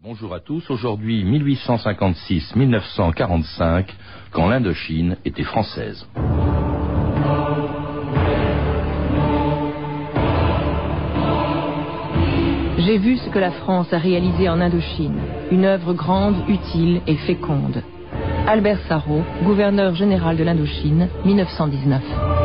[0.00, 0.70] Bonjour à tous.
[0.70, 3.86] Aujourd'hui, 1856-1945,
[4.30, 6.06] quand l'Indochine était française.
[12.78, 15.18] J'ai vu ce que la France a réalisé en Indochine.
[15.50, 17.82] Une œuvre grande, utile et féconde.
[18.46, 22.37] Albert Sarrault, gouverneur général de l'Indochine, 1919.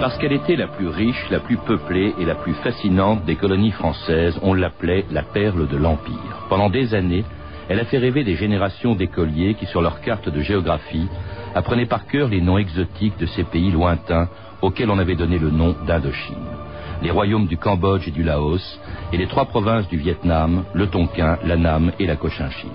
[0.00, 3.72] Parce qu'elle était la plus riche, la plus peuplée et la plus fascinante des colonies
[3.72, 6.46] françaises, on l'appelait la perle de l'Empire.
[6.48, 7.24] Pendant des années,
[7.68, 11.08] elle a fait rêver des générations d'écoliers qui, sur leurs cartes de géographie,
[11.54, 14.30] apprenaient par cœur les noms exotiques de ces pays lointains
[14.62, 16.67] auxquels on avait donné le nom d'Indochine.
[17.02, 18.80] Les royaumes du Cambodge et du Laos,
[19.12, 22.70] et les trois provinces du Vietnam, le Tonkin, l'Annam et la Cochinchine.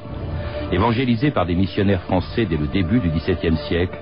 [0.71, 3.97] Évangélisée par des missionnaires français dès le début du XVIIe siècle,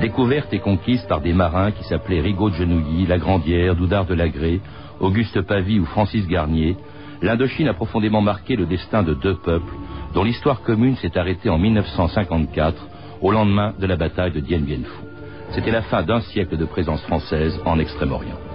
[0.00, 4.60] découverte et conquise par des marins qui s'appelaient Rigaud de Genouilly, Lagrandière, Doudard de Lagré,
[5.00, 6.76] Auguste Pavie ou Francis Garnier,
[7.22, 9.74] l'Indochine a profondément marqué le destin de deux peuples
[10.12, 12.76] dont l'histoire commune s'est arrêtée en 1954
[13.22, 15.06] au lendemain de la bataille de Dien Bien Phu.
[15.52, 18.51] C'était la fin d'un siècle de présence française en Extrême-Orient.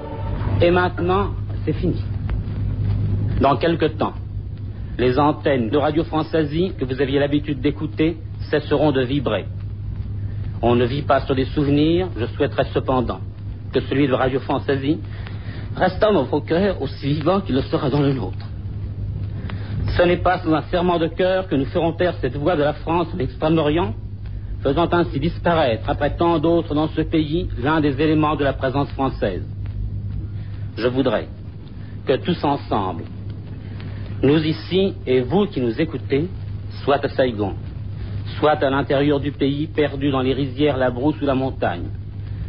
[0.60, 1.30] Et maintenant,
[1.66, 2.04] c'est fini.
[3.40, 4.14] Dans quelque temps,
[4.98, 8.18] les antennes de Radio Françaisie que vous aviez l'habitude d'écouter
[8.50, 9.46] cesseront de vibrer.
[10.64, 13.20] On ne vit pas sur des souvenirs, je souhaiterais cependant
[13.72, 14.98] que celui de Radio Françaisie
[15.76, 18.48] reste dans vos cœurs aussi vivant qu'il le sera dans le nôtre.
[19.96, 22.64] Ce n'est pas sans un serment de cœur que nous ferons taire cette voix de
[22.64, 23.94] la France de l'Extrême-Orient,
[24.64, 28.90] faisant ainsi disparaître, après tant d'autres dans ce pays, l'un des éléments de la présence
[28.94, 29.44] française.
[30.78, 31.28] Je voudrais
[32.06, 33.04] que tous ensemble,
[34.22, 36.28] nous ici et vous qui nous écoutez,
[36.84, 37.56] soit à Saigon,
[38.38, 41.88] soit à l'intérieur du pays, perdu dans les rizières, la brousse ou la montagne,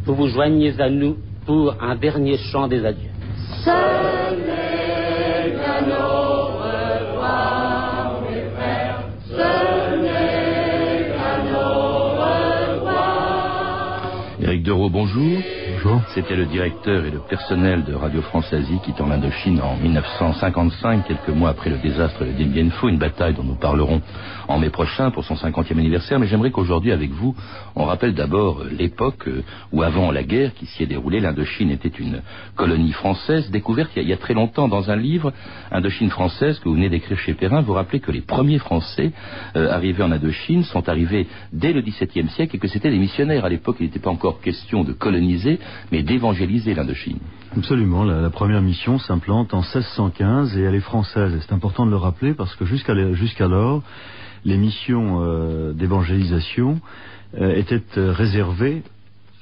[0.05, 3.09] vous vous joignez à nous pour un dernier chant des adieux.
[14.41, 15.58] Éric Dereau, bonjour.
[16.13, 21.29] C'était le directeur et le personnel de Radio France Asie quittant l'Indochine en 1955, quelques
[21.29, 24.01] mois après le désastre de Dien Bien Phu, une bataille dont nous parlerons
[24.49, 26.19] en mai prochain pour son 50e anniversaire.
[26.19, 27.35] Mais j'aimerais qu'aujourd'hui, avec vous,
[27.75, 31.87] on rappelle d'abord l'époque euh, où, avant la guerre qui s'y est déroulée, l'Indochine était
[31.87, 32.23] une
[32.55, 35.31] colonie française, découverte il y, a, il y a très longtemps dans un livre,
[35.71, 37.61] Indochine française, que vous venez d'écrire chez Perrin.
[37.61, 39.11] Vous rappelez que les premiers Français
[39.55, 43.45] euh, arrivés en Indochine sont arrivés dès le XVIIe siècle et que c'était des missionnaires.
[43.45, 45.59] À l'époque, il n'était pas encore question de coloniser,
[45.91, 47.19] mais d'évangéliser l'Indochine.
[47.57, 48.03] Absolument.
[48.03, 51.37] La, première mission s'implante en 1615 et elle est française.
[51.41, 53.83] C'est important de le rappeler parce que jusqu'alors,
[54.45, 56.79] les missions euh, d'évangélisation
[57.39, 58.83] euh, étaient euh, réservées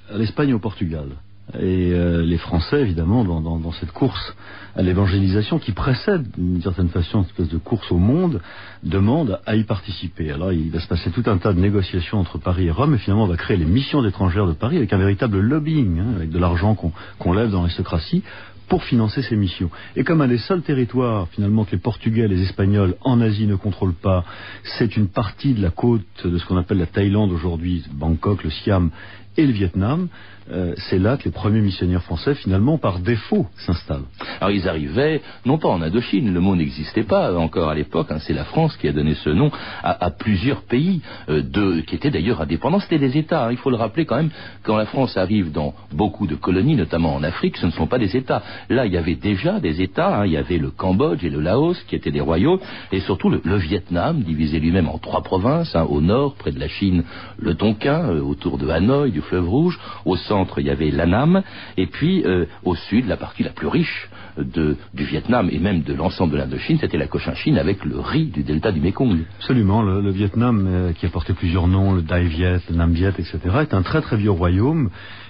[0.09, 1.09] à l'Espagne et au Portugal.
[1.55, 4.35] Et euh, les Français, évidemment, dans, cette course
[4.75, 8.41] à l'évangélisation qui précède d'une certaine façon une espèce de course au monde,
[8.83, 10.31] demandent à y participer.
[10.31, 12.97] Alors il va se passer tout un tas de négociations entre Paris et Rome, et
[12.97, 16.29] finalement on va créer les missions étrangères de Paris avec un véritable lobbying, hein, avec
[16.29, 18.23] de l'argent qu'on qu'on lève dans l'aristocratie
[18.67, 19.69] pour financer ces missions.
[19.95, 23.47] Et comme un des seuls territoires finalement que les Portugais et les Espagnols en Asie
[23.47, 24.25] ne contrôlent pas,
[24.77, 28.49] c'est une partie de la côte de ce qu'on appelle la Thaïlande aujourd'hui, Bangkok, le
[28.49, 28.91] Siam
[29.37, 30.09] et le Vietnam,
[30.51, 34.05] euh, c'est là que les premiers missionnaires français finalement par défaut s'installent.
[34.39, 38.19] Alors ils arrivaient, non pas en Indochine, le mot n'existait pas encore à l'époque, hein,
[38.19, 39.51] c'est la France qui a donné ce nom
[39.83, 43.47] à, plusieurs pays euh, qui étaient d'ailleurs indépendants, c'était des États.
[43.47, 43.51] hein.
[43.51, 44.31] il faut le rappeler quand même,
[44.63, 47.99] quand la France arrive dans beaucoup de colonies, notamment en Afrique, ce ne sont pas
[47.99, 48.41] des États.
[48.69, 50.25] Là, il y avait déjà des États, hein.
[50.25, 52.59] il y avait le Cambodge et le Laos qui étaient des royaumes,
[52.91, 56.67] et surtout le, le Vietnam, divisé lui-même en trois provinces, au nord, près de la
[56.67, 57.03] Chine,
[57.37, 61.43] le Tonkin, euh, autour de Hanoï, du fleuve Rouge, au centre, il y avait l'Annam,
[61.77, 65.81] et puis euh, au sud, la partie la plus riche de, du Vietnam et même
[65.81, 69.25] de l'ensemble de l'Indochine, c'était la Cochinchine avec le riz du delta du Mekong.
[69.39, 73.13] Absolument, le, Vietnam, euh, qui a porté plusieurs noms, le Dai Viet, le Nam Viet,
[73.17, 74.89] etc., est un très très vieux royaume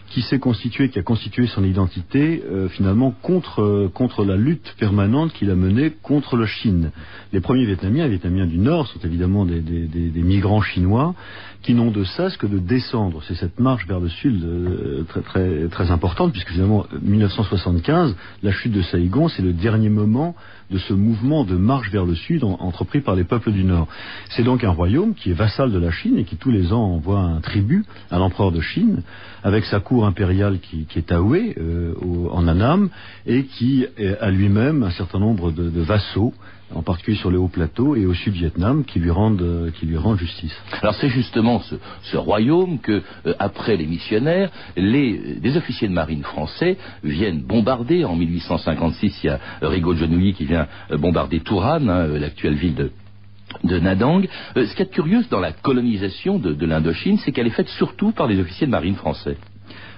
[0.10, 5.34] qui s'est constitué, qui a constitué son identité euh, finalement contre euh, la lutte permanente
[5.34, 6.92] qu'il a menée contre la Chine.
[7.34, 9.62] Les premiers Vietnamiens, les Vietnamiens du Nord, sont évidemment des,
[10.16, 11.14] migrants chinois
[11.68, 13.22] qui n'ont de cesse que de descendre.
[13.28, 18.52] C'est cette marche vers le sud euh, très très très importante puisque finalement 1975, la
[18.54, 20.34] chute de Saigon, c'est le dernier moment
[20.72, 23.90] de ce mouvement de marche vers le sud entrepris par les peuples du Nord.
[24.30, 26.84] C'est donc un royaume qui est vassal de la Chine et qui tous les ans
[26.84, 29.02] envoie un tribut à l'empereur de Chine,
[29.44, 31.94] avec sa cour impériale qui, est à euh,
[32.32, 32.90] en Annam,
[33.26, 33.86] et qui
[34.22, 36.34] a lui-même un certain nombre de, vassaux
[36.74, 39.98] en particulier sur les hauts plateaux et au sud-Vietnam, qui lui rendent euh, qui lui
[39.98, 40.56] rendent justice.
[40.82, 41.62] Alors c'est justement
[42.04, 48.06] ce, royaume que, euh, après les missionnaires, les, officiers de marine français viennent bombarder.
[48.06, 52.92] En 1856, il y a Rigaud de Genouilly qui vient bombarder Touran, hein, l'actuelle ville
[53.64, 54.28] de Nadang.
[54.56, 58.12] Euh, ce qui est curieux dans la colonisation de, l'Indochine, c'est qu'elle est faite surtout
[58.12, 59.38] par les officiers de marine français.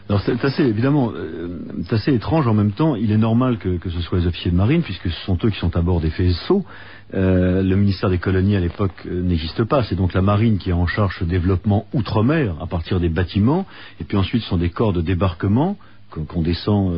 [0.10, 1.60] Alors c'est assez évidemment, euh,
[1.92, 2.96] assez étrange en même temps.
[2.96, 5.60] Il est normal que, ce soit les officiers de marine, puisque ce sont eux qui
[5.60, 6.66] sont à bord des faisceaux.
[7.14, 9.84] Euh, le ministère des colonies à l'époque n'existe pas.
[9.84, 13.68] C'est donc la marine qui est en charge ce développement outre-mer à partir des bâtiments,
[14.02, 15.78] et puis ensuite ce sont des corps de débarquement
[16.10, 16.94] qu'on descend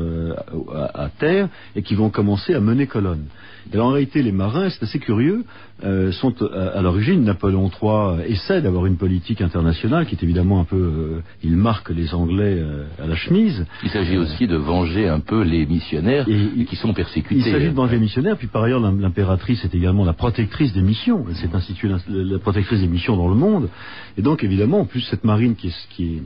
[0.74, 3.26] à, terre et qui vont commencer à mener colonne.
[3.74, 5.44] Et en réalité, les marins, c'est assez curieux,
[5.84, 7.24] euh, sont euh, à, l'origine.
[7.24, 10.76] Napoléon III essaie d'avoir une politique internationale qui est évidemment un peu.
[10.76, 12.62] Euh, il marque les Anglais
[13.02, 13.66] à la chemise.
[13.84, 17.36] Il s'agit aussi de venger un peu les missionnaires qui sont persécutés.
[17.48, 20.82] Il s'agit de venger les missionnaires, puis par ailleurs, l'impératrice est également la protectrice des
[20.82, 21.26] missions.
[21.30, 23.70] Elle s'est instituée la, protectrice des missions dans le monde.
[24.18, 26.24] Et donc, évidemment, en plus, cette marine qui est, qui est,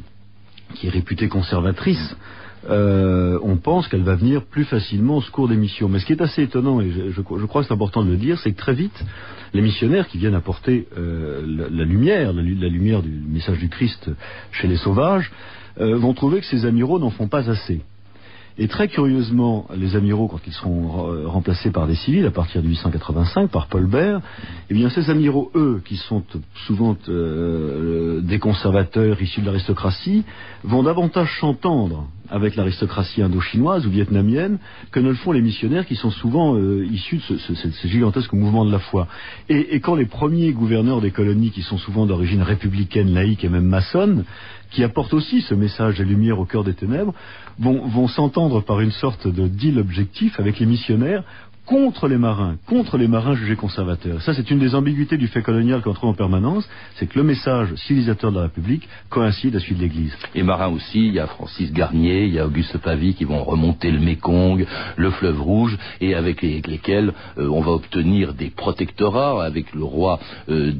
[0.76, 2.16] qui est réputée conservatrice.
[2.70, 5.88] Euh, on pense qu'elle va venir plus facilement au secours des missions.
[5.88, 8.40] Mais ce qui est assez étonnant, et je, crois que c'est important de le dire,
[8.40, 9.04] c'est que très vite,
[9.54, 14.10] les missionnaires qui viennent apporter euh, la, lumière, la, lumière du message du Christ
[14.52, 15.32] chez les sauvages,
[15.80, 17.82] euh, vont trouver que ces amiraux n'en font pas assez.
[18.58, 22.68] Et très curieusement, les amiraux, quand ils seront remplacés par des civils à partir de
[22.68, 24.22] 1885 par Paul Bert,
[24.70, 26.24] eh bien ces amiraux, eux, qui sont
[26.66, 30.24] souvent des conservateurs issus de l'aristocratie,
[30.64, 34.58] vont davantage s'entendre avec l'aristocratie indo-chinoise ou vietnamienne
[34.92, 38.66] que ne le font les missionnaires qui sont souvent euh, issus de ce, gigantesque mouvement
[38.66, 39.08] de la foi.
[39.50, 43.66] Et, quand les premiers gouverneurs des colonies, qui sont souvent d'origine républicaine, laïque et même
[43.66, 44.26] maçonne,
[44.72, 47.14] qui apportent aussi ce message de lumière au cœur des ténèbres,
[47.60, 51.24] vont, vont s'entendre par une sorte de deal objectif avec les missionnaires
[51.66, 54.22] contre les marins, contre les marins jugés conservateurs.
[54.22, 57.24] Ça, c'est une des ambiguïtés du fait colonial qu'on trouve en permanence, c'est que le
[57.24, 60.16] message civilisateur de la République coïncide à celui de l'Église.
[60.36, 63.44] Et marins aussi, il y a Francis Garnier, il y a Auguste Pavie qui vont
[63.44, 64.66] remonter le Mékong,
[64.96, 70.20] le fleuve Rouge, et avec lesquels euh, on va obtenir des protectorats avec le roi
[70.50, 70.72] euh,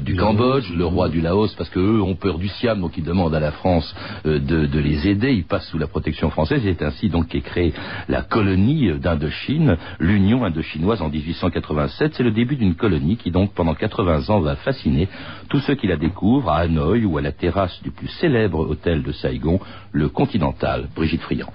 [0.00, 3.34] du Cambodge, le roi du Laos, parce qu'eux ont peur du Siam, donc ils demandent
[3.34, 3.94] à la France
[4.26, 5.32] euh, de, de, les aider.
[5.32, 6.60] Ils passent sous la protection française.
[6.64, 7.72] C'est ainsi donc qu'est créée
[8.08, 12.14] la colonie d'Indochine, l'Union Indo-Chinoise en 1887.
[12.14, 15.08] C'est le début d'une colonie qui donc pendant 80 ans va fasciner
[15.48, 19.02] tous ceux qui la découvrent à Hanoï ou à la terrasse du plus célèbre hôtel
[19.02, 19.60] de Saigon,
[19.92, 20.88] le Continental.
[20.96, 21.52] Brigitte Friand.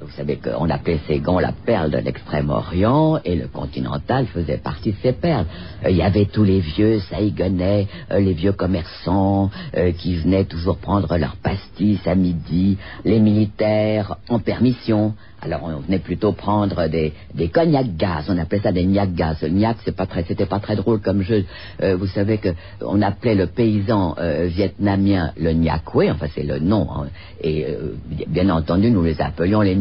[0.00, 4.96] Vous savez qu'on appelait Ségon la perle de l'extrême-orient et le continental faisait partie de
[5.02, 5.46] ces perles.
[5.84, 10.44] Euh, il y avait tous les vieux saïgonais, euh, les vieux commerçants euh, qui venaient
[10.44, 15.14] toujours prendre leur pastis à midi, les militaires en permission.
[15.40, 17.12] Alors on venait plutôt prendre des,
[17.48, 19.42] cognac gaz, on appelait ça des gnac gaz.
[19.42, 21.44] Le gnac, c'est pas c'était pas très drôle comme jeu.
[21.80, 22.48] vous savez que
[22.80, 24.16] on appelait le paysan
[24.46, 26.88] vietnamien le gnac-oué, enfin c'est le nom.
[26.90, 27.06] Hein.
[27.40, 27.68] et
[28.26, 29.76] bien entendu, nous les appelions les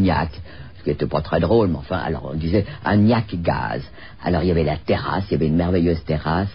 [0.77, 3.81] ce qui n'était pas très drôle, mais enfin, alors on disait un gnac gaz.
[4.23, 6.49] Alors il y avait la terrasse, il y avait une merveilleuse terrasse,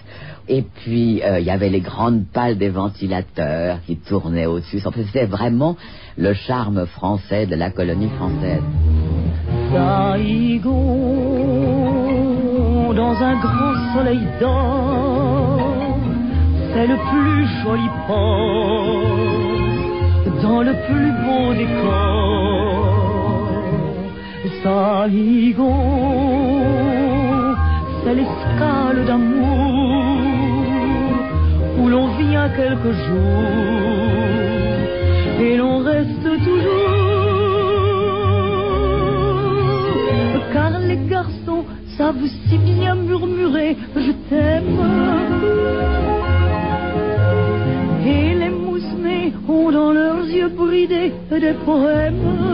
[0.49, 4.81] et puis euh, il y avait les grandes pales des ventilateurs qui tournaient au-dessus.
[4.81, 5.77] C'était vraiment
[6.17, 8.63] le charme français de la colonie française.
[12.95, 15.99] dans un grand soleil d'or,
[16.75, 19.07] c'est le plus joli port,
[20.43, 22.92] dans le plus beau décor
[24.43, 25.73] Saigon,
[28.03, 30.03] c'est l'escale d'amour
[31.79, 34.33] où l'on vient quelques jours
[35.41, 36.93] et l'on reste toujours.
[40.53, 41.65] Car les garçons
[41.97, 44.81] savent si bien murmurer je t'aime.
[48.05, 52.52] Et les moussemets ont dans leurs yeux bridés des poèmes.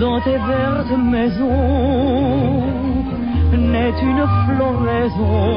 [0.00, 2.62] Dans tes vertes maisons,
[3.72, 5.52] naît une floraison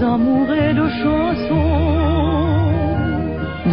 [0.00, 2.09] d'amour et de chansons.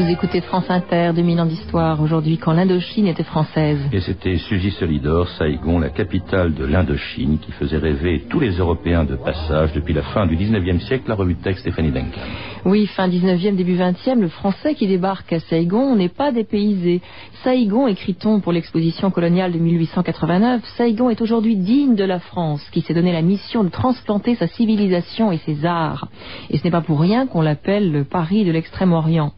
[0.07, 3.77] Vous écoutez France Inter, 2000 ans d'histoire, aujourd'hui quand l'Indochine était française.
[3.91, 9.03] Et c'était Suzy Solidor, Saigon, la capitale de l'Indochine, qui faisait rêver tous les Européens
[9.03, 12.21] de passage depuis la fin du 19e siècle, la revue de texte Stéphanie Duncan.
[12.63, 17.01] Oui, fin 19e, début 20e, le français qui débarque à Saigon n'est pas dépaysé.
[17.43, 22.79] Saigon, écrit-on pour l'exposition coloniale de 1889, Saigon est aujourd'hui digne de la France, qui
[22.79, 26.07] s'est donné la mission de transplanter sa civilisation et ses arts.
[26.49, 29.33] Et ce n'est pas pour rien qu'on l'appelle le Paris de l'Extrême-Orient.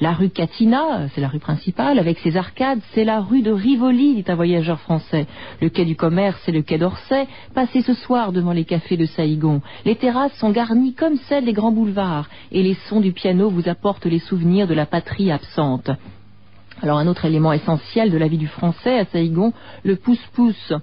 [0.00, 4.14] La rue Catina, c'est la rue principale, avec ses arcades, c'est la rue de Rivoli,
[4.14, 5.26] dit un voyageur français.
[5.60, 7.26] Le quai du commerce, c'est le quai d'Orsay.
[7.54, 9.60] Passez ce soir devant les cafés de Saïgon.
[9.84, 13.68] Les terrasses sont garnies comme celles des grands boulevards, et les sons du piano vous
[13.68, 15.90] apportent les souvenirs de la patrie absente.
[16.84, 20.74] Alors un autre élément essentiel de la vie du français à Saïgon, le pouce-pouce.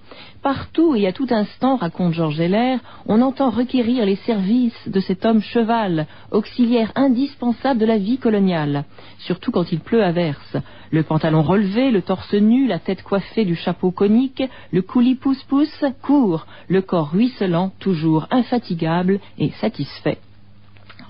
[0.42, 5.26] Partout et à tout instant, raconte Georges Heller, on entend requérir les services de cet
[5.26, 8.86] homme cheval, auxiliaire indispensable de la vie coloniale,
[9.20, 10.58] surtout quand il pleut à verse.
[10.90, 14.42] Le pantalon relevé, le torse nu, la tête coiffée du chapeau conique,
[14.72, 20.18] le coulis pouce-pouce court, le corps ruisselant, toujours infatigable et satisfait.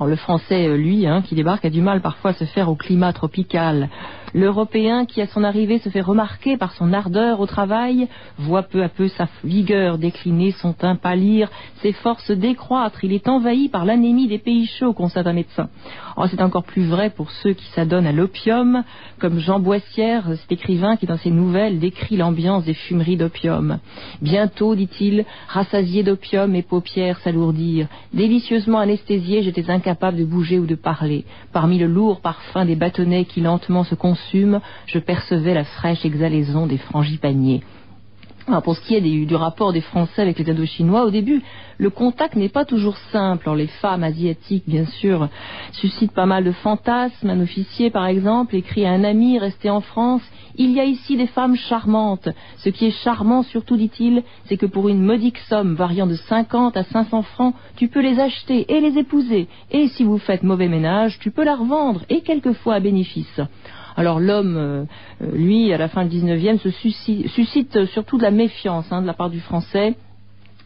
[0.01, 2.75] Alors, le français, lui, hein, qui débarque, a du mal parfois à se faire au
[2.75, 3.87] climat tropical.
[4.33, 8.07] L'Européen, qui à son arrivée se fait remarquer par son ardeur au travail,
[8.37, 11.49] voit peu à peu sa vigueur décliner, son teint pâlir,
[11.81, 13.03] ses forces décroître.
[13.03, 15.69] Il est envahi par l'anémie des pays chauds, constate un médecin.
[16.17, 18.83] Oh, c'est encore plus vrai pour ceux qui s'adonnent à l'opium,
[19.19, 23.79] comme Jean Boissière, cet écrivain qui dans ses nouvelles décrit l'ambiance des fumeries d'opium.
[24.21, 27.87] Bientôt, dit-il, rassasié d'opium, mes paupières s'alourdirent.
[28.13, 31.25] Délicieusement anesthésié, j'étais incapable de bouger ou de parler.
[31.51, 33.95] Parmi le lourd parfum des bâtonnets qui lentement se
[34.85, 37.61] je percevais la fraîche exhalaison des frangipaniers.
[38.63, 41.41] Pour ce qui est du rapport des Français avec les Indochinois, au début,
[41.77, 43.49] le contact n'est pas toujours simple.
[43.55, 45.29] Les femmes asiatiques, bien sûr,
[45.71, 47.29] suscitent pas mal de fantasmes.
[47.29, 50.23] Un officier, par exemple, écrit à un ami resté en France
[50.55, 52.29] Il y a ici des femmes charmantes.
[52.57, 56.75] Ce qui est charmant, surtout, dit-il, c'est que pour une modique somme variant de 50
[56.75, 59.47] à 500 francs, tu peux les acheter et les épouser.
[59.71, 63.39] Et si vous faites mauvais ménage, tu peux la revendre et quelquefois à bénéfice.
[63.95, 64.85] Alors l'homme, euh,
[65.33, 69.07] lui, à la fin du 19e, se suscite, suscite surtout de la méfiance hein, de
[69.07, 69.95] la part du français.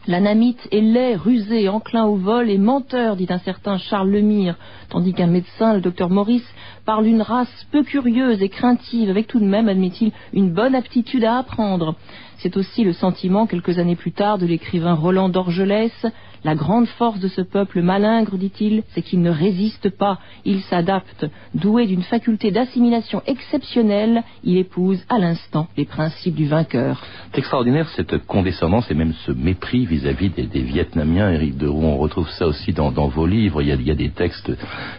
[0.07, 4.55] L'anamite est laid, rusé, enclin au vol et menteur, dit un certain Charles Lemire,
[4.89, 6.47] tandis qu'un médecin, le docteur Maurice,
[6.85, 11.23] parle d'une race peu curieuse et craintive, avec tout de même, admet-il, une bonne aptitude
[11.23, 11.95] à apprendre.
[12.37, 16.05] C'est aussi le sentiment, quelques années plus tard, de l'écrivain Roland d'Orgelès.
[16.45, 21.25] La grande force de ce peuple malingre, dit-il, c'est qu'il ne résiste pas, il s'adapte.
[21.55, 27.03] Doué d'une faculté d'assimilation exceptionnelle, il épouse à l'instant les principes du vainqueur.
[27.31, 31.83] C'est extraordinaire cette condescendance et même ce mépris vis-à-vis des, Vietnamiens, Éric de Roux.
[31.83, 33.63] On retrouve ça aussi dans, vos livres.
[33.63, 34.51] Il y, a, des textes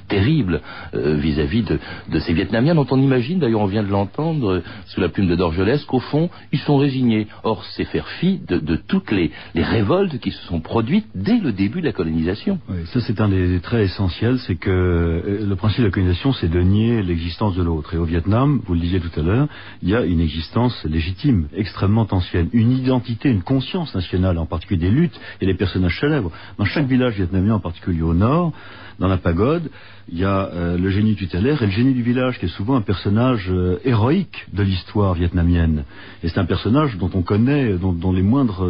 [0.08, 0.62] terribles
[0.94, 1.78] euh, vis-à-vis de,
[2.18, 5.36] ces Vietnamiens dont on imagine, d'ailleurs on vient de l'entendre euh, sous la plume de
[5.36, 7.28] Dorgelès, qu'au fond ils sont résignés.
[7.44, 11.35] Or c'est faire fi de, de toutes les, les révoltes qui se sont produites dès
[11.40, 12.58] le début de la colonisation.
[12.92, 16.48] Ça c'est un des, traits essentiels, c'est que euh, le principe de la colonisation, c'est
[16.48, 17.94] de nier l'existence de l'autre.
[17.94, 19.48] Et au Vietnam, vous le disiez tout à l'heure,
[19.82, 24.80] il y a une existence légitime, extrêmement ancienne, une identité, une conscience nationale, en particulier
[24.80, 26.30] des luttes et des personnages célèbres.
[26.58, 28.52] Dans chaque village vietnamien, en particulier au nord,
[28.98, 29.70] dans la pagode,
[30.08, 32.76] il y a euh, le génie tutélaire et le génie du village, qui est souvent
[32.76, 35.84] un personnage euh, héroïque de l'histoire vietnamienne.
[36.22, 38.64] Et c'est un personnage dont on connaît, dont, les moindres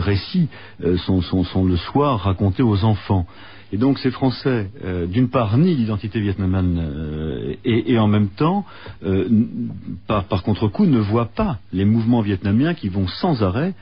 [0.00, 0.48] récits
[1.04, 3.26] sont, sont, sont le soir racontés aux enfants.
[3.72, 8.64] Et donc ces Français, euh, d'une part, nient l'identité vietnamienne euh, et, en même temps,
[9.04, 9.28] euh,
[10.06, 13.74] par, contre-coup, ne voient pas les mouvements vietnamiens qui vont sans arrêt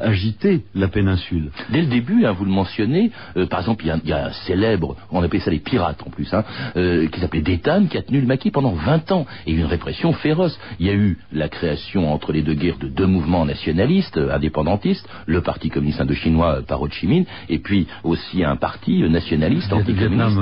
[0.00, 1.50] agiter la péninsule.
[1.70, 3.10] Dès le début, hein, vous le mentionnez,
[3.50, 6.42] par exemple, il y, a, un célèbre, on appelait ça les pirates en plus, hein,
[6.74, 10.58] qui s'appelait Détan, qui a tenu le maquis pendant 20 ans, et une répression féroce.
[10.80, 15.06] Il y a eu la création entre les deux guerres de deux mouvements nationalistes, indépendantistes,
[15.26, 19.72] le Parti communiste indochinois par Ho Chi Minh, et puis aussi un parti euh, nationaliste,
[19.72, 20.36] anticommuniste.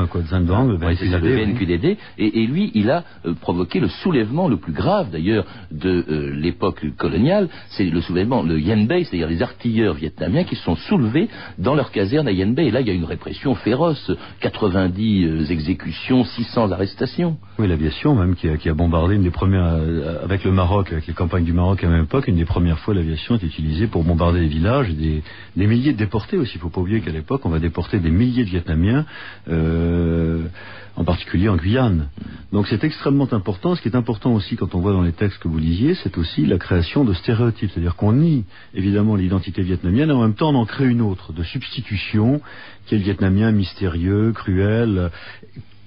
[0.98, 1.96] C'est ça, le oui.
[2.18, 6.34] Et, et lui, il a euh, provoqué le soulèvement le plus grave d'ailleurs de euh,
[6.34, 7.48] l'époque coloniale.
[7.70, 11.74] C'est le soulèvement, le Yen Bay, c'est-à-dire les artilleurs vietnamiens qui se sont soulevés dans
[11.74, 12.66] leur caserne à Yen Bay.
[12.66, 14.10] Et là, il y a une répression féroce.
[14.40, 17.36] 90 euh, exécutions, 600 arrestations.
[17.58, 20.92] Oui, l'aviation même qui a, qui a bombardé une des premières euh, avec le Maroc,
[20.92, 23.42] avec les campagnes du Maroc à la même époque, une des premières fois l'aviation est
[23.42, 25.22] utilisée pour bombarder des villages et des,
[25.56, 26.52] des milliers de déportés aussi.
[26.56, 29.06] Il faut pas oublier qu'à l'époque on va déporter des milliers milliers de Vietnamiens.
[29.48, 30.48] Euh,
[30.96, 32.08] en particulier en Guyane.
[32.52, 33.74] Donc c'est extrêmement important.
[33.74, 36.16] Ce qui est important aussi quand on voit dans les textes que vous lisiez, c'est
[36.18, 37.70] aussi la création de stéréotypes.
[37.72, 41.32] C'est-à-dire qu'on nie évidemment l'identité vietnamienne et en même temps on en crée une autre,
[41.32, 42.40] de substitution,
[42.86, 45.10] qui est le vietnamien mystérieux, cruel,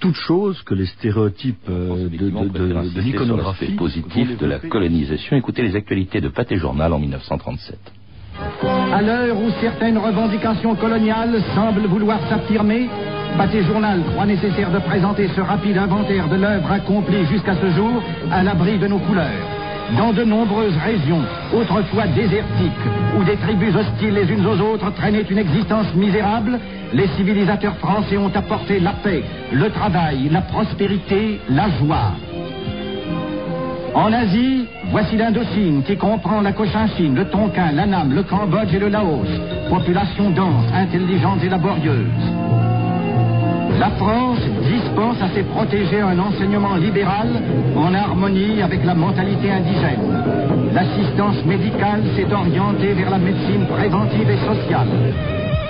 [0.01, 5.37] toute chose que les stéréotypes euh, de, de, de, de l'iconographie positif de la colonisation.
[5.37, 7.79] Écoutez les actualités de Pâté Journal en 1937.
[8.93, 12.89] À l'heure où certaines revendications coloniales semblent vouloir s'affirmer,
[13.37, 18.01] Pâté Journal croit nécessaire de présenter ce rapide inventaire de l'œuvre accomplie jusqu'à ce jour
[18.31, 19.47] à l'abri de nos couleurs.
[19.97, 21.21] Dans de nombreuses régions,
[21.53, 22.71] autrefois désertiques,
[23.17, 26.59] où des tribus hostiles les unes aux autres traînaient une existence misérable,
[26.93, 32.11] les civilisateurs français ont apporté la paix, le travail, la prospérité, la joie.
[33.97, 38.89] En Asie, voici l'Indochine qui comprend la Cochinchine, le Tonkin, l'Annam, le Cambodge et le
[38.89, 39.25] Laos.
[39.71, 42.05] Population dense, intelligente et laborieuse.
[43.79, 47.41] La France dispense à ses protégés un enseignement libéral
[47.75, 50.23] en harmonie avec la mentalité indigène.
[50.75, 54.89] L'assistance médicale s'est orientée vers la médecine préventive et sociale.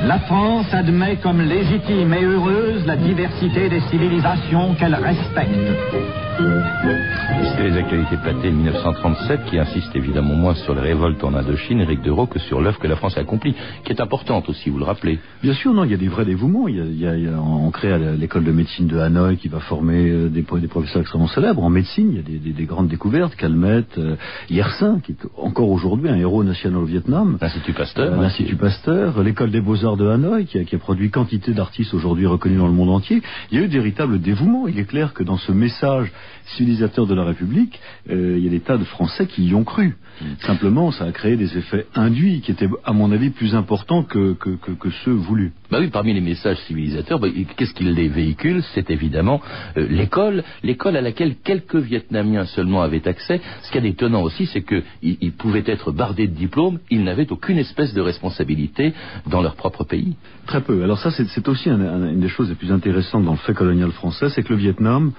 [0.05, 6.26] La France admet comme légitime et heureuse la diversité des civilisations qu'elle respecte.
[6.37, 11.81] C'est les actualités pâtées de 1937 qui insistent évidemment moins sur les révoltes en Indochine,
[11.81, 14.77] Éric Dereau, que sur l'œuvre que la France a accomplie, qui est importante aussi, vous
[14.77, 15.17] le rappelez.
[15.41, 16.67] Bien sûr, non, il y a des vrais dévouements.
[16.67, 18.99] Il y a, il y a, il y a on crée l'école de médecine de
[18.99, 21.63] Hanoï qui va former euh, des, des, professeurs extrêmement célèbres.
[21.63, 23.35] En médecine, il y a des, des, des grandes découvertes.
[23.35, 24.15] Calmette, euh,
[24.51, 27.39] Yersin, qui est encore aujourd'hui un héros national au Vietnam.
[27.41, 28.13] L'Institut Pasteur.
[28.13, 31.95] Euh, L'Institut Pasteur, l'école des beaux-arts de Hanoï, qui a, qui a produit quantité d'artistes
[31.95, 33.23] aujourd'hui reconnus dans le monde entier.
[33.51, 34.67] Il y a eu de véritables dévouements.
[34.67, 36.11] Il est clair que dans ce message
[36.55, 37.79] civilisateur de la République,
[38.09, 39.95] euh, il y a des tas de Français qui y ont cru.
[40.21, 40.25] Mm.
[40.41, 44.33] Simplement, ça a créé des effets induits qui étaient, à mon avis, plus importants que,
[44.33, 45.53] que, que, que ceux voulus.
[45.69, 49.41] Bah oui, parmi les messages civilisateurs, bah, qu'est-ce qui les véhicule C'est évidemment
[49.77, 53.41] euh, l'école, l'école à laquelle quelques Vietnamiens seulement avaient accès.
[53.63, 57.31] Ce qui est étonnant aussi, c'est qu'ils ils pouvaient être bardés de diplômes, ils n'avaient
[57.31, 58.93] aucune espèce de responsabilité
[59.27, 60.15] dans leur propre pays.
[60.45, 60.83] Très peu.
[60.83, 63.53] Alors ça, c'est aussi un, un, une des choses les plus intéressantes dans le fait
[63.53, 65.11] colonial français, c'est que le Vietnam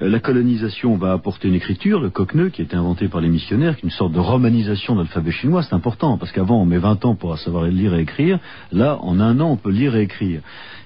[0.00, 3.76] la colonisation va apporter une écriture, le coqueneu, qui a été inventé par les missionnaires,
[3.76, 5.62] qui est une sorte de romanisation de l'alphabet chinois.
[5.62, 8.38] C'est important, parce qu'avant, on met 20 ans pour savoir lire et écrire.
[8.72, 10.40] Là, en un an, on peut lire et écrire.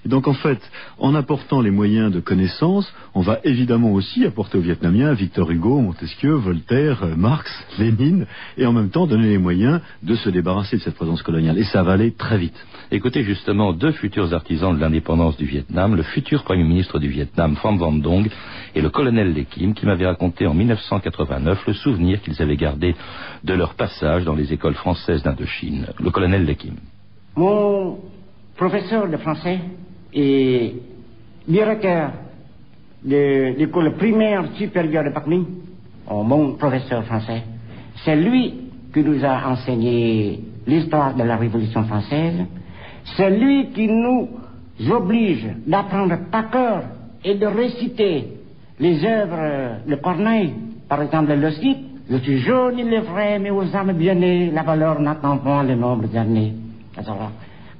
[0.06, 0.60] Et donc, en fait,
[1.00, 5.80] en apportant les moyens de connaissance, on va évidemment aussi apporter aux Vietnamiens Victor Hugo,
[5.80, 8.24] Montesquieu, Voltaire, Marx, Lénine,
[8.56, 11.58] et en même temps donner les moyens de se débarrasser de cette présence coloniale.
[11.58, 12.54] Et ça va aller très vite.
[12.92, 17.56] Écoutez justement deux futurs artisans de l'indépendance du Vietnam, le futur Premier ministre du Vietnam,
[17.56, 18.30] Pham Van Dong,
[18.76, 22.94] et le colonel Lekim, qui m'avait raconté en 1989 le souvenir qu'ils avaient gardé
[23.42, 25.88] de leur passage dans les écoles françaises d'Indochine.
[25.98, 26.74] Le colonel Lekim.
[27.34, 27.98] Mon
[28.56, 29.58] professeur de français
[30.16, 30.74] et
[31.46, 32.10] directeur
[33.04, 35.26] de l'école primaire supérieure de Pac
[36.08, 37.42] mon professeur français,
[38.04, 38.54] c'est lui
[38.92, 42.46] qui nous a enseigné l'histoire de la Révolution française,
[43.16, 44.28] c'est lui qui nous
[44.90, 46.82] oblige d'apprendre par cœur
[47.22, 48.24] et de réciter
[48.80, 50.54] les œuvres de Corneille,
[50.88, 54.50] par exemple le site, je suis jaune, il est vrai, mais aux âmes bien nées,
[54.50, 56.54] la valeur n'attend pas le nombre d'années.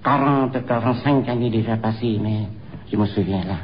[0.07, 2.43] Alors, 40, 45 années déjà passées, mais
[2.91, 3.57] je me souviens là.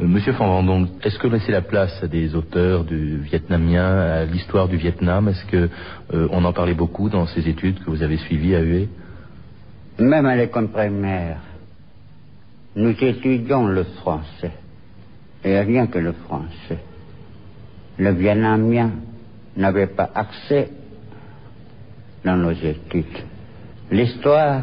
[0.00, 4.68] Euh, Monsieur Van est-ce que laisser la place à des auteurs du vietnamien, à l'histoire
[4.68, 5.68] du Vietnam, est-ce que
[6.14, 8.88] euh, on en parlait beaucoup dans ces études que vous avez suivies à UE
[9.98, 11.38] Même à l'école primaire,
[12.76, 14.52] nous étudions le français
[15.44, 16.78] et rien que le français.
[17.98, 18.90] Le vietnamien
[19.56, 20.70] n'avait pas accès
[22.24, 23.24] dans nos études.
[23.90, 24.62] L'histoire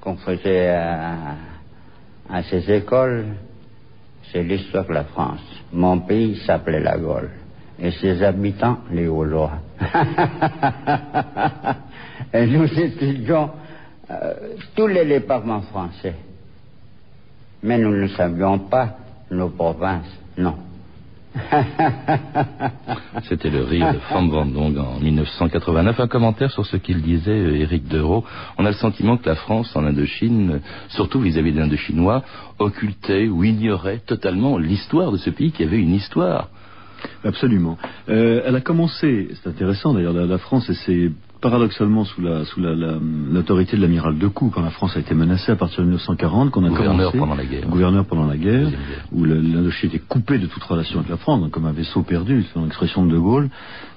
[0.00, 3.26] qu'on faisait à, ces écoles,
[4.30, 5.40] c'est l'histoire de la France.
[5.72, 7.30] Mon pays s'appelait la Gaule
[7.78, 9.52] et ses habitants les Gaulois.
[12.32, 13.50] et nous étudions
[14.10, 16.14] euh, tous les départements français.
[17.62, 18.96] Mais nous ne savions pas
[19.30, 20.56] nos provinces, non.
[23.28, 26.00] C'était le rire de Van Vendong en 1989.
[26.00, 28.24] Un commentaire sur ce qu'il disait, euh, Éric Dereau.
[28.58, 32.22] On a le sentiment que la France, en Indochine, surtout vis-à-vis des Indochinois,
[32.58, 36.48] occultait ou ignorait totalement l'histoire de ce pays qui avait une histoire.
[37.24, 37.78] Absolument.
[38.08, 42.44] Euh, elle a commencé, c'est intéressant d'ailleurs, la, la, France et ses paradoxalement sous la
[42.44, 46.50] sous l'autorité de l'amiral Decoux, quand la France a été menacée à partir de 1940,
[46.50, 48.78] qu'on a gouverneur commencé, pendant la guerre, gouverneur pendant la guerre, guerre.
[49.12, 52.44] où l'Indochine était coupé de toute relation avec la France, donc comme un vaisseau perdu,
[52.52, 53.48] selon l'expression de De Gaulle.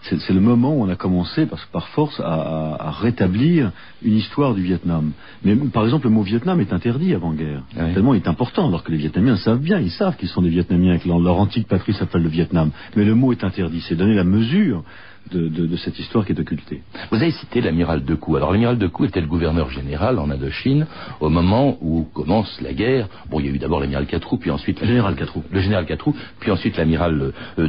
[0.01, 3.71] C'est le moment où on a commencé, parce par force, à, à- à rétablir
[4.03, 5.11] une histoire du Vietnam.
[5.45, 7.61] Mais par exemple, le mot Vietnam est interdit avant-guerre.
[7.77, 7.93] Oui.
[7.93, 10.49] Tellement il est important, alors que les Vietnamiens savent bien, ils savent qu'ils sont des
[10.49, 12.71] Vietnamiens, et que leur, leur antique patrie s'appelle le Vietnam.
[12.97, 13.81] Mais le mot est interdit.
[13.87, 14.83] C'est donner la mesure
[15.31, 16.81] de, de- de cette histoire qui est occultée.
[17.11, 18.35] Vous avez cité l'amiral Decoux.
[18.35, 20.85] Alors l'amiral Decoux était le gouverneur général en Indochine
[21.19, 23.07] au moment où commence la guerre.
[23.29, 25.43] Bon, il y a eu d'abord l'amiral Catrou, puis ensuite Le général Catrou.
[25.51, 27.67] le général Catrou, puis ensuite l'amiral euh.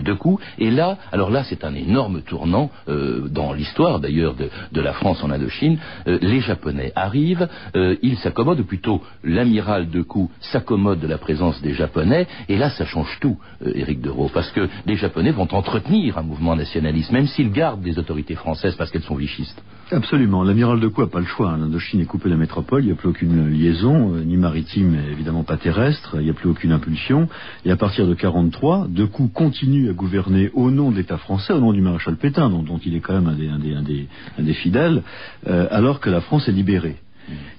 [0.59, 4.93] Et là, alors là, c'est un énorme tournant euh, dans l'histoire d'ailleurs de, de la
[4.93, 5.79] France en Indochine.
[6.07, 11.61] Euh, les Japonais arrivent, euh, ils s'accommodent, ou plutôt l'amiral Decoux s'accommode de la présence
[11.63, 12.27] des Japonais.
[12.49, 16.57] Et là, ça change tout, Éric Dereau, parce que les Japonais vont entretenir un mouvement
[16.57, 19.63] nationaliste, même s'ils gardent des autorités françaises parce qu'elles sont vichistes.
[19.91, 20.43] Absolument.
[20.45, 21.51] L'amiral de quoi n'a pas le choix.
[21.51, 21.59] hein.
[21.59, 22.83] L'Indochine est coupée de la métropole.
[22.83, 26.17] Il n'y a plus aucune liaison, euh, ni maritime, et évidemment pas terrestre.
[26.19, 27.29] Il n'y a plus aucune impulsion.
[27.65, 31.53] Et à partir de 43, De Coup continue à gouverner au nom de l'État français,
[31.53, 33.75] au nom du maréchal Pétain, dont, dont il est quand même un des, un des,
[33.75, 35.03] un des, un des fidèles,
[35.47, 36.97] euh, alors que la France est libérée.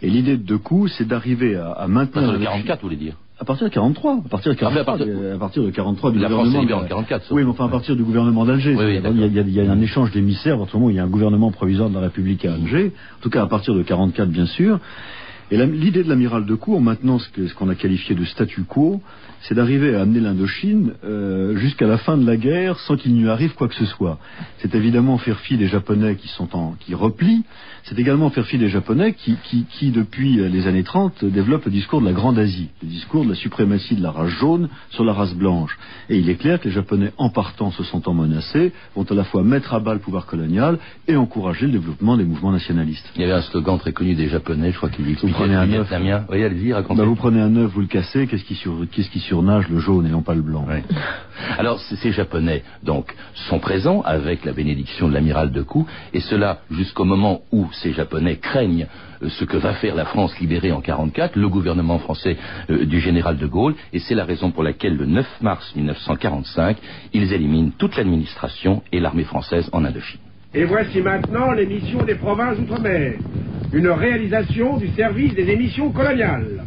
[0.01, 2.23] Et l'idée de De Coup, c'est d'arriver à, à maintenir...
[2.23, 4.13] partir de l'Indochine- 44, vous voulez dire À partir de 43.
[4.25, 6.29] À partir de Ah, mais à 43, partir- euh, à partir de 43 du La
[6.29, 6.61] France gouvernement...
[6.61, 8.73] libérée en de- 44, sauf- Oui, mais enfin à partir du gouvernement d'Alger.
[8.75, 10.95] Oui, oui, il, y a, il y a- un échange d'émissaires partir du moment il
[10.95, 12.91] y a un gouvernement provisoire de la République à Alger.
[13.19, 14.79] En tout cas, à partir de 44, bien sûr.
[15.51, 19.01] Et l'idée de l'amiral de Cour, en maintenant ce qu'on a qualifié de statu quo,
[19.41, 23.29] c'est d'arriver à amener l'Indochine euh, jusqu'à la fin de la guerre sans qu'il lui
[23.29, 24.17] arrive quoi que ce soit.
[24.57, 27.43] C'est évidemment faire fi des Japonais qui sont en qui replient.
[27.83, 31.71] C'est également faire fi des Japonais qui, qui, qui, depuis les années 30, développent le
[31.71, 35.03] discours de la Grande Asie, le discours de la suprématie de la race jaune sur
[35.03, 35.77] la race blanche.
[36.09, 39.23] Et il est clair que les Japonais, en partant, se sentant menacés, vont à la
[39.23, 43.07] fois mettre à bas le pouvoir colonial et encourager le développement des mouvements nationalistes.
[43.15, 45.65] Il y avait un slogan très connu des Japonais, je crois qu'il expliquait prenez un
[45.65, 45.89] les œuf.
[45.89, 46.25] Vietnamiens.
[46.29, 47.01] Oui, allez-y, racontez.
[47.01, 49.79] Bah, vous prenez un œuf, vous le cassez, qu'est-ce qui, sur, qu'est-ce qui surnage le
[49.79, 50.65] jaune et non pas le blanc.
[51.57, 53.13] Alors, ces Japonais, donc,
[53.49, 57.93] sont présents avec la bénédiction de l'amiral de Coup, et cela jusqu'au moment où ces
[57.93, 58.87] Japonais craignent
[59.21, 62.37] euh, ce que va faire la France libérée en 44, le gouvernement français
[62.69, 66.77] euh, du général de Gaulle, et c'est la raison pour laquelle le 9 mars 1945,
[67.13, 70.19] ils éliminent toute l'administration et l'armée française en Indochine.
[70.53, 73.15] Et voici maintenant l'émission des provinces outre-mer,
[73.75, 76.63] une réalisation du service des émissions coloniales.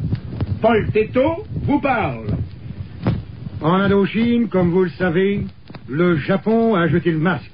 [0.61, 2.27] Paul Teto vous parle.
[3.63, 5.41] En Indochine, comme vous le savez,
[5.89, 7.51] le Japon a jeté le masque.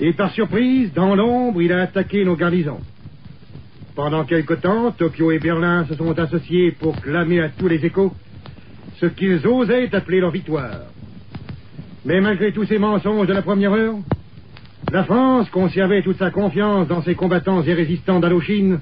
[0.00, 2.80] Et par surprise, dans l'ombre, il a attaqué nos garnisons.
[3.94, 8.14] Pendant quelque temps, Tokyo et Berlin se sont associés pour clamer à tous les échos
[9.00, 10.86] ce qu'ils osaient appeler leur victoire.
[12.06, 13.96] Mais malgré tous ces mensonges de la première heure,
[14.92, 18.80] la France conservait toute sa confiance dans ses combattants et résistants d'Indochine,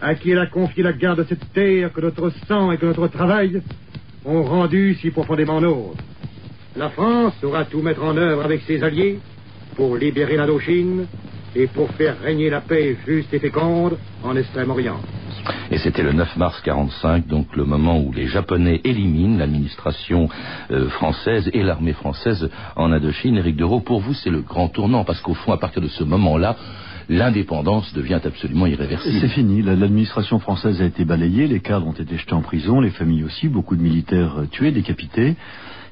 [0.00, 2.86] à qui elle a confié la garde de cette terre que notre sang et que
[2.86, 3.62] notre travail
[4.24, 6.02] ont rendu si profondément nôtre.
[6.76, 9.20] La France saura tout mettre en œuvre avec ses alliés
[9.76, 11.06] pour libérer l'Indochine
[11.54, 15.00] et pour faire régner la paix juste et féconde en Extrême-Orient.
[15.70, 20.28] Et c'était le 9 mars 45, donc le moment où les Japonais éliminent l'administration
[20.70, 23.36] euh, française et l'armée française en Indochine.
[23.36, 26.04] Éric Dereau, pour vous, c'est le grand tournant, parce qu'au fond, à partir de ce
[26.04, 26.56] moment-là,
[27.08, 29.18] l'indépendance devient absolument irréversible.
[29.20, 29.62] C'est fini.
[29.62, 33.24] La- L'administration française a été balayée, les cadres ont été jetés en prison, les familles
[33.24, 35.36] aussi, beaucoup de militaires euh, tués, décapités.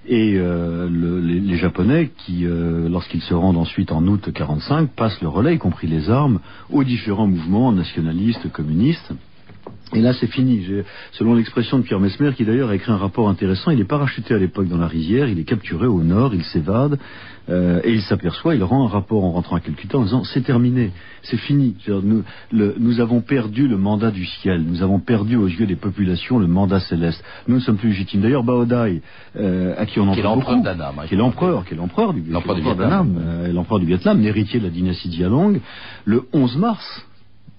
[0.07, 5.29] Et euh, le- les, Japonais, qui, lorsqu'ils se rendent ensuite en août 45, passent le
[5.29, 9.13] relais, y compris les armes, aux différents mouvements nationalistes, communistes.
[9.95, 10.65] Et là, c'est fini.
[11.13, 14.33] Selon l'expression de Pierre Mesmer, qui d'ailleurs a écrit un rapport intéressant, il est parachuté
[14.33, 16.99] à l'époque dans la rizière, il est capturé au nord, il s'évade,
[17.51, 20.41] euh, et il s'aperçoit, il rend un rapport en rentrant à Calcutta en disant c'est
[20.41, 21.77] terminé, c'est fini.
[21.89, 22.23] Nous,
[22.53, 26.39] le- nous avons perdu le mandat du ciel, nous avons perdu aux yeux des populations
[26.39, 27.23] le mandat céleste.
[27.47, 28.23] Nous ne sommes plus légitimes.
[28.23, 29.03] D'ailleurs, Baodai,
[29.37, 32.15] euh, à qui on en parle l'empereur beaucoup, hein, qui est l'empereur, qui est l'empereur
[32.15, 33.17] du, L'empereur du Vietnam.
[33.21, 35.61] euh, l'empereur du Vietnam, l'héritier de la dynastie Dialong,
[36.07, 37.07] le 11 mars,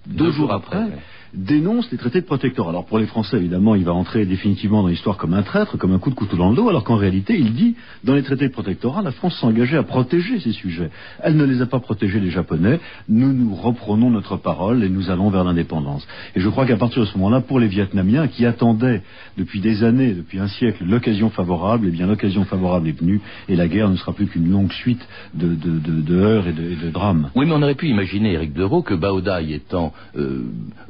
[0.07, 0.87] deux, jours après.
[1.33, 2.69] Dénonce les traités de protectorat.
[2.69, 5.93] Alors pour les Français, évidemment, il va entrer définitivement dans l'histoire comme un traître, comme
[5.93, 8.47] un coup de couteau dans le dos, alors qu'en réalité, il dit, dans les traités
[8.47, 10.89] de protectorat, la France s'est engagée à protéger ces sujets.
[11.21, 12.79] Elle ne les a pas protégés, les Japonais.
[13.09, 16.07] Nous nous reprenons notre parole et nous allons vers l'indépendance.
[16.35, 19.01] Et je crois qu'à partir de ce moment-là, pour les Vietnamiens qui attendaient
[19.37, 23.55] depuis des années, depuis un siècle, l'occasion favorable, eh bien l'occasion favorable est venue et
[23.55, 27.29] la guerre ne sera plus qu'une longue suite de, de, heurts et de, drames.
[27.35, 30.43] Oui, mais on aurait pu imaginer, Éric Dereau, que Baodai étant, euh,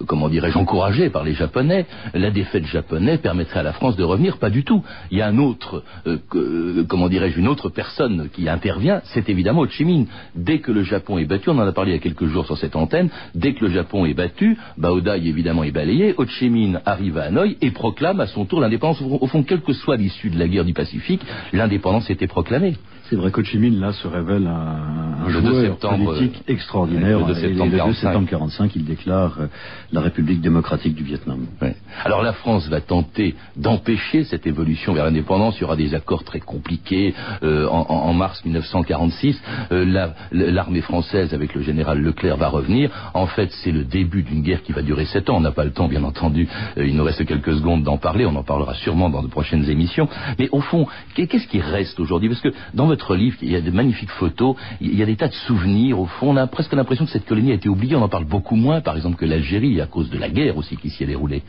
[0.08, 1.86] comment dirais-je, encouragé par les Japonais.
[2.14, 4.84] La défaite japonaise permettrait à la France de revenir, pas du tout.
[5.12, 9.30] Il y a un autre, euh, que, comment dirais-je, une autre personne qui intervient, c'est
[9.30, 10.08] évidemment Ho Chi Minh.
[10.36, 12.46] Dès que le Japon est battu, on en a parlé il y a quelques jours
[12.46, 16.50] sur cette antenne, dès que le Japon est battu, Baodai évidemment est balayé, Ho Chi
[16.50, 19.02] Minh arrive à Hanoï et proclame à son tour l'indépendance.
[19.02, 21.22] Au fond, quelle que soit l'issue de la guerre du Pacifique,
[21.54, 22.76] l'indépendance était proclamée.
[23.10, 27.20] C'est vrai qu'Ho Chi Minh, là, se révèle un, un Le 2 joueur politique extraordinaire.
[27.20, 28.02] le 2 Et septembre le 2 45.
[28.02, 29.48] septembre 45, il déclare euh,
[29.92, 31.46] la République démocratique du Vietnam.
[31.62, 31.76] Ouais.
[32.06, 35.58] Alors la France va tenter d'empêcher cette évolution vers l'indépendance.
[35.58, 37.14] Il y aura des accords très compliqués.
[37.44, 42.90] Euh, en, mars 1946, euh, la- l'armée française avec le général Leclerc va revenir.
[43.14, 45.36] En fait, c'est le début d'une guerre qui va durer sept ans.
[45.38, 46.48] On n'a pas le temps, bien entendu.
[46.78, 48.26] Euh, il nous reste quelques secondes d'en parler.
[48.26, 50.08] On en parlera sûrement dans de prochaines émissions.
[50.40, 52.30] Mais au fond, qu'est- qu'est-ce qui reste aujourd'hui?
[52.30, 54.56] Parce que dans votre livre, il y a de magnifiques photos.
[54.80, 56.00] Il y a des tas de souvenirs.
[56.00, 57.96] Au fond, on a presque l'impression que cette colonie a été oubliée.
[57.96, 60.78] On en parle beaucoup moins, par exemple, que l'Algérie, à cause de la guerre aussi
[60.78, 61.42] qui s'y est déroulée.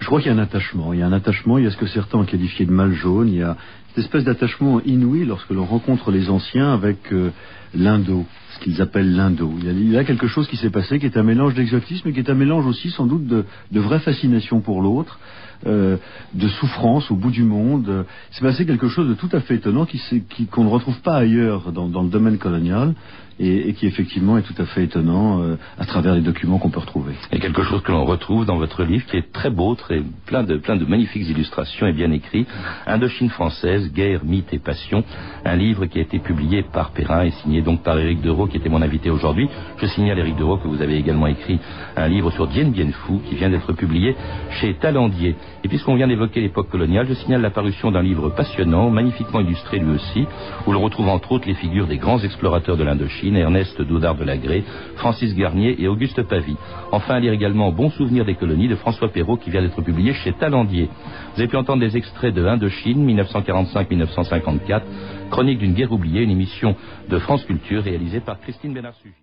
[0.00, 0.94] Je crois qu'il y a un attachement.
[0.94, 2.92] Il y a un attachement, il y a ce que certains ont qualifié de mal
[2.92, 3.28] jaune.
[3.28, 3.56] Il y a
[3.88, 7.30] cette espèce d'attachement inouï lorsque l'on rencontre les anciens avec euh,
[7.74, 8.24] l'Indo,
[8.54, 9.50] ce qu'ils appellent l'Indo.
[9.60, 12.20] Il y a- quelque chose qui s'est passé qui est un mélange d'exotisme et qui
[12.20, 15.18] est un mélange aussi sans doute de, de vraie fascination pour l'autre,
[15.66, 15.96] euh,
[16.34, 18.04] de souffrance au bout du monde.
[18.32, 21.16] C'est passé quelque chose de tout à fait étonnant s'est- qui- qu'on ne retrouve pas
[21.16, 22.94] ailleurs dans, dans le domaine colonial
[23.38, 26.68] et, et qui effectivement est tout à fait étonnant euh, à travers les documents qu'on
[26.70, 27.14] peut retrouver.
[27.32, 30.42] A quelque chose que l'on retrouve dans votre livre qui est très beau, très plein
[30.42, 32.44] de, plein de magnifiques illustrations et bien écrit.
[32.86, 35.04] Indochine française, guerre, mythe et passion.
[35.44, 38.56] Un livre qui a été publié par Perrin et signé donc par Éric Dereau qui
[38.56, 39.48] était mon invité aujourd'hui.
[39.78, 41.58] Je signale Éric Dereau que vous avez également écrit
[41.96, 44.16] un livre sur Dien Bien Phu qui vient d'être publié
[44.60, 45.36] chez Talandier.
[45.64, 49.94] Et puisqu'on vient d'évoquer l'époque coloniale, je signale l'apparition d'un livre passionnant, magnifiquement illustré lui
[49.94, 50.26] aussi,
[50.66, 54.24] où l'on retrouve entre autres les figures des grands explorateurs de l'Indochine, Ernest Doudard de
[54.24, 54.64] Lagré,
[54.96, 56.56] Francis Garnier et Auguste Pavie.
[56.90, 60.32] Enfin, lire également Bon souvenir des colonies de François Perrault qui vient d'être publié chez
[60.32, 60.88] Talandier.
[61.34, 64.82] Vous avez pu entendre des extraits de Indochine 1945-1954,
[65.30, 66.76] chronique d'une guerre oubliée, une émission
[67.08, 69.14] de France Culture réalisée par Christine Bénard-Sugy.